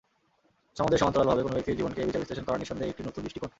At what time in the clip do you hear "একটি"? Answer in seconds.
2.93-3.03